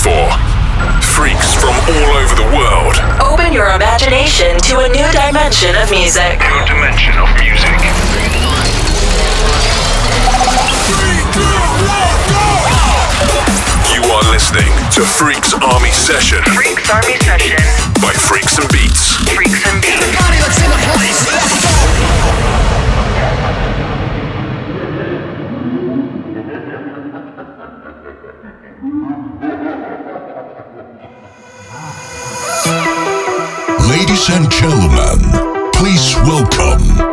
[0.00, 0.32] for.
[1.04, 2.96] Freaks from all over the world.
[3.20, 6.40] Open your imagination to a new dimension of music.
[6.40, 7.76] New dimension of music.
[13.92, 17.60] You are listening to Freaks Army Session Freaks Army Session.
[18.00, 19.20] by Freaks and Beats.
[19.36, 21.59] Freaks and Beats.
[34.20, 36.98] Ladies and gentlemen, please welcome.
[36.98, 37.09] Welcome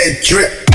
[0.00, 0.69] head drip.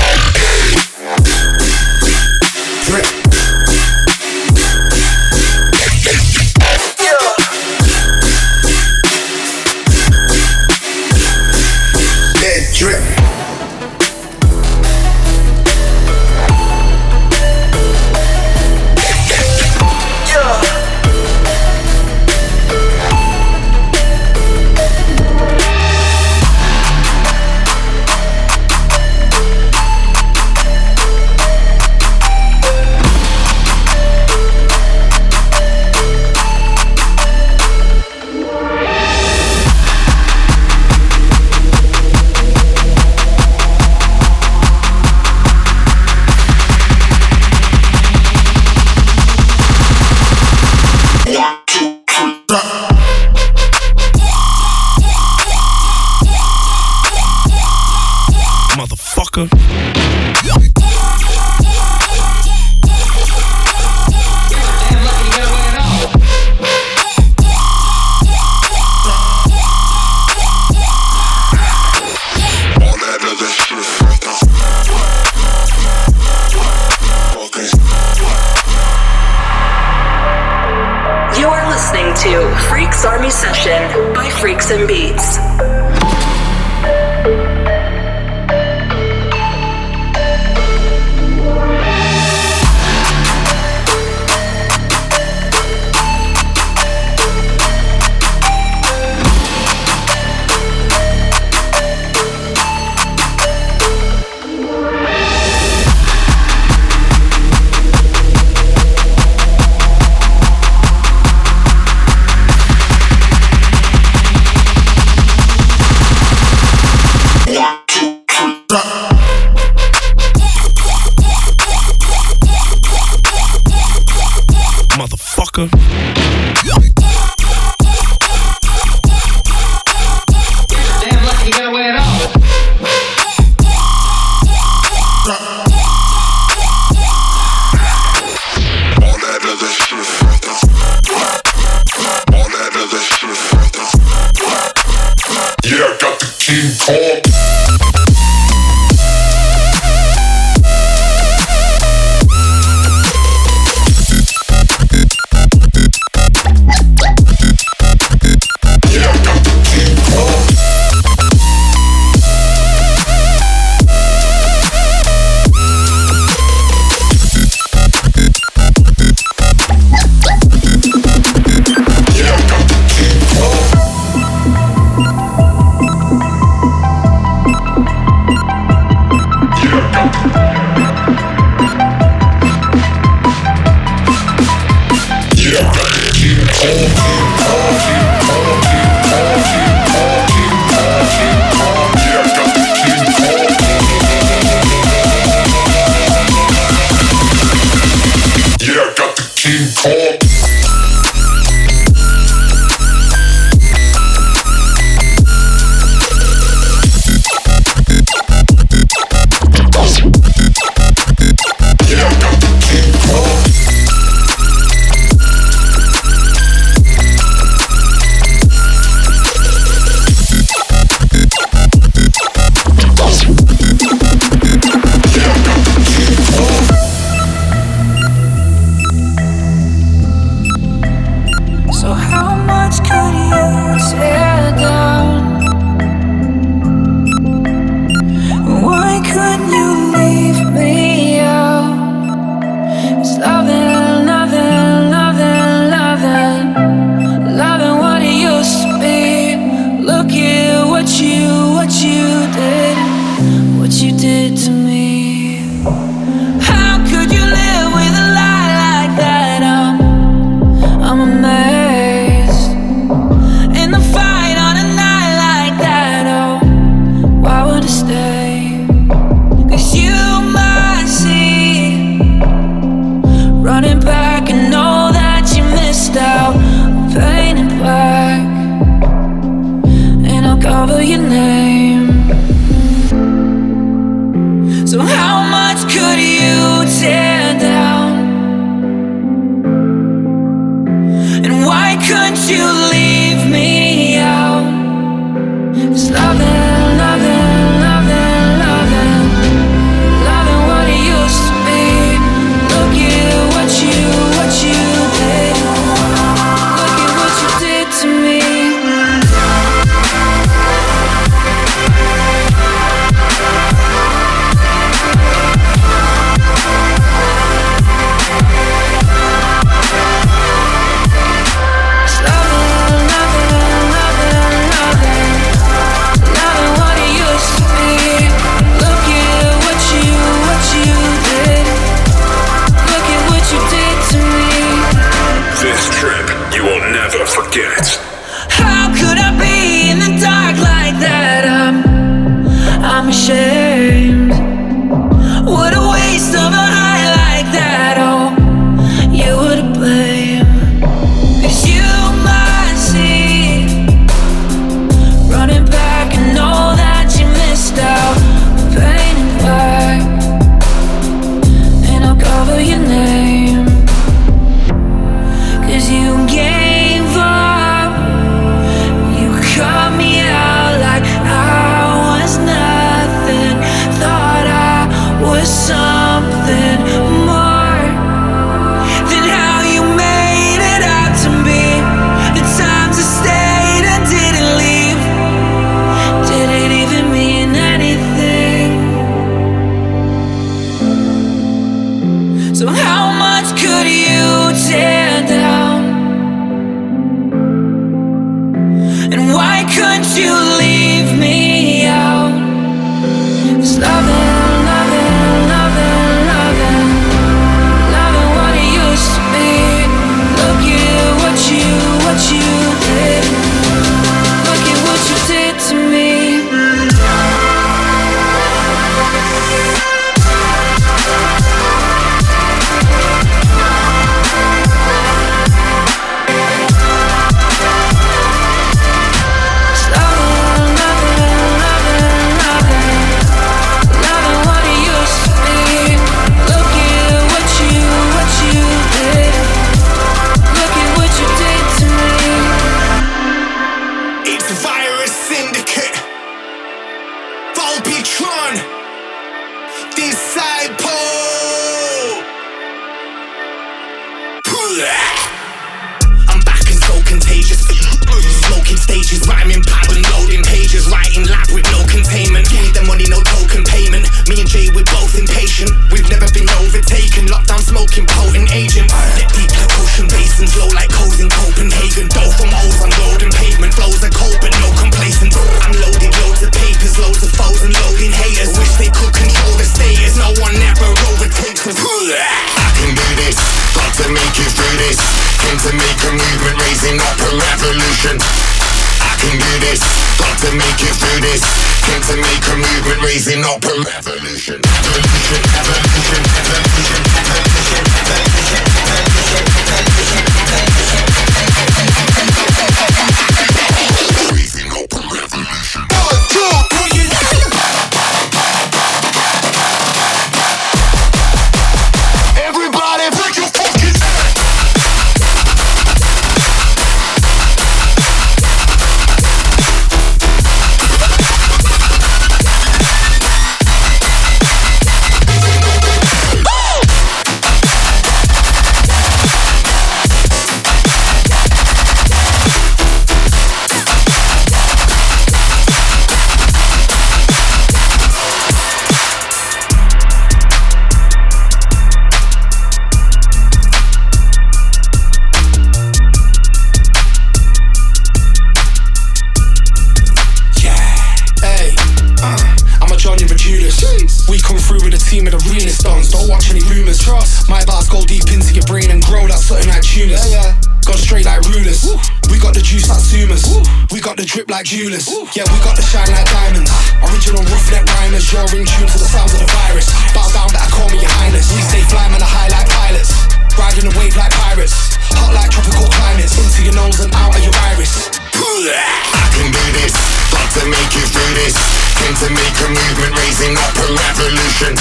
[564.36, 564.84] The like jewelers.
[565.16, 566.52] Yeah, we got the shine like diamonds.
[566.84, 568.04] Original roughneck rhymers.
[568.12, 569.72] You're in tune to the sounds of the virus.
[569.96, 571.32] Bow down, better call me your highness.
[571.32, 572.92] We stay flying man, I high like pilots.
[573.40, 574.76] Riding the wave like pirates.
[575.00, 576.20] Hot like tropical climates.
[576.20, 577.88] Into your nose and out of your iris.
[578.36, 579.72] I can do this,
[580.12, 581.34] got to make you through this.
[581.80, 584.52] Came to make a movement, raising up a revolution.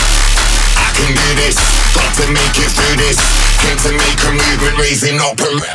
[0.79, 1.59] I can do this,
[1.91, 3.19] got to make you through this.
[3.59, 5.74] Came to make a movement, raising up a revolution.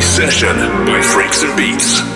[0.00, 0.56] Session
[0.86, 2.15] by Freaks and Beats.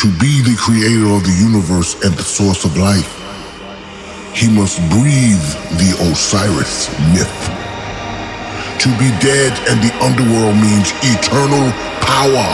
[0.00, 3.20] To be the creator of the universe and the source of life,
[4.34, 5.44] he must breathe
[5.76, 7.28] the Osiris myth.
[8.80, 11.68] To be dead and the underworld means eternal
[12.00, 12.48] power.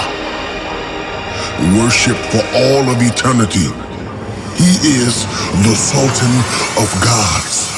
[1.79, 3.71] Worship for all of eternity.
[4.59, 5.23] He is
[5.63, 6.35] the Sultan
[6.83, 7.76] of Gods.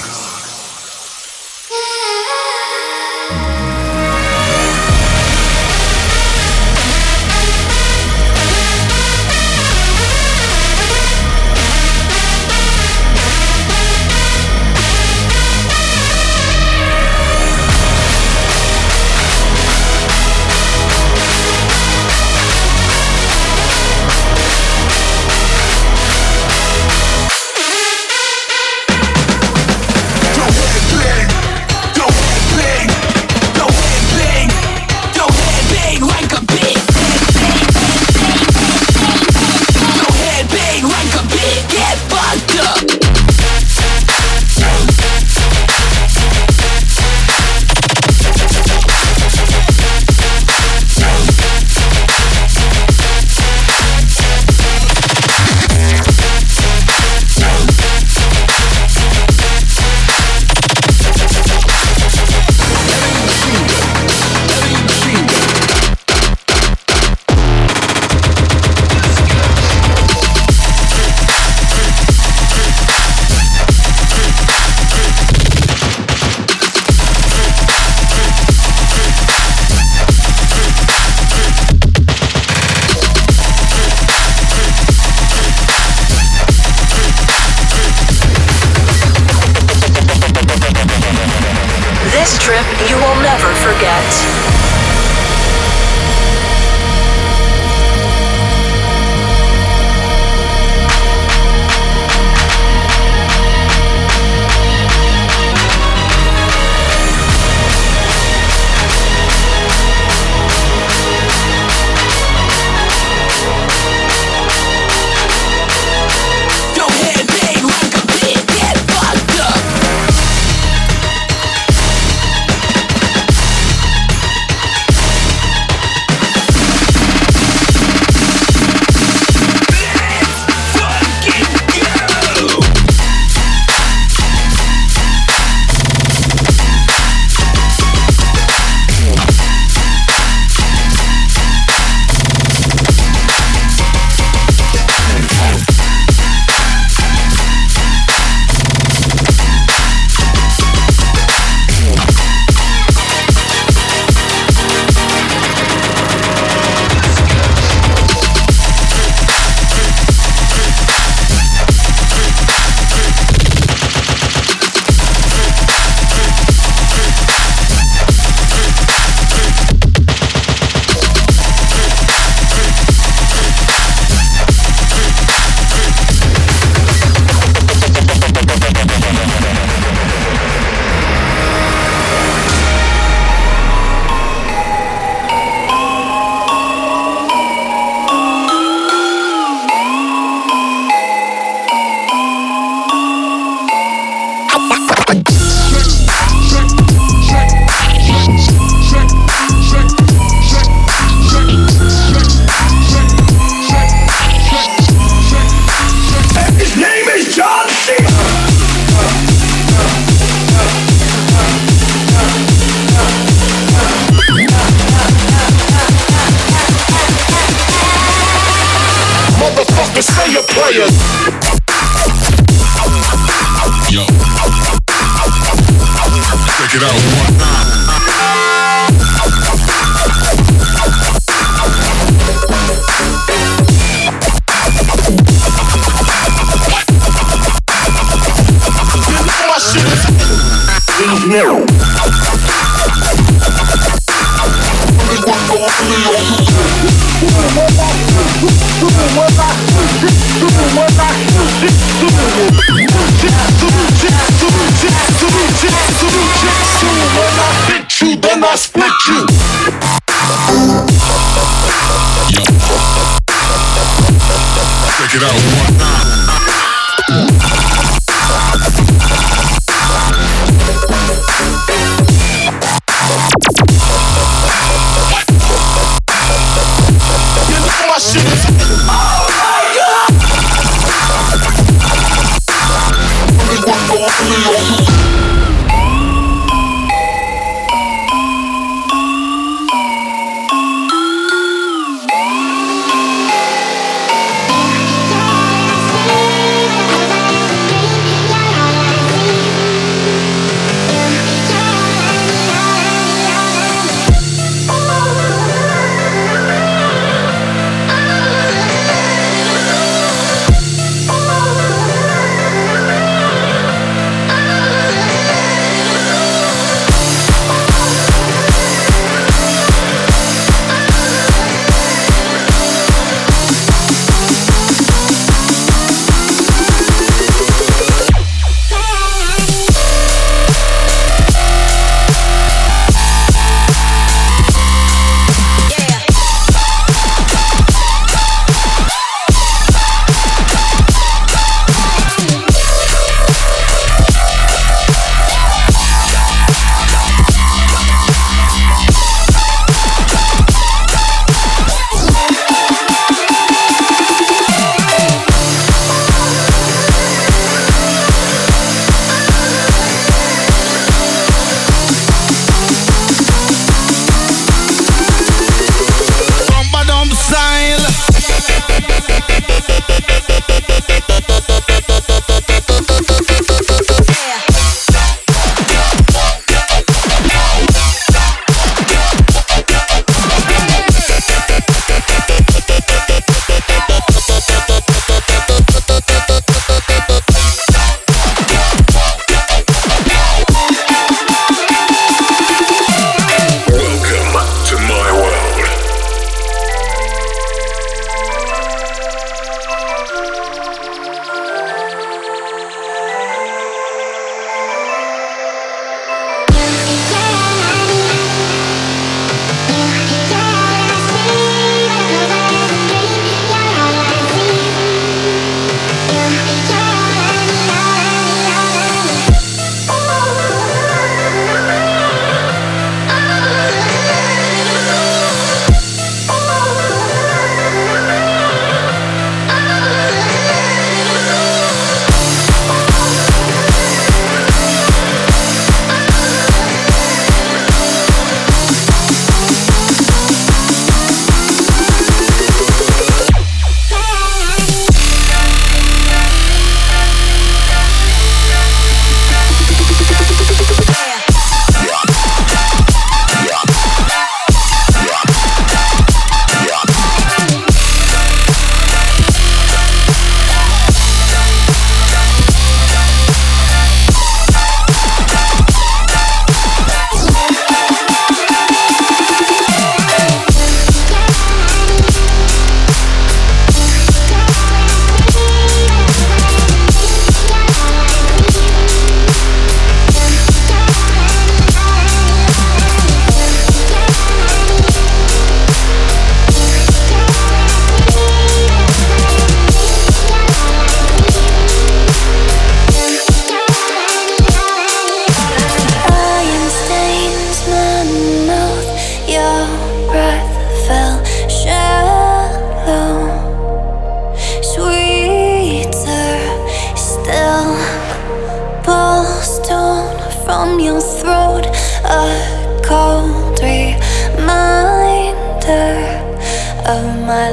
[93.01, 94.48] will never forget.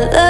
[0.02, 0.25] Of my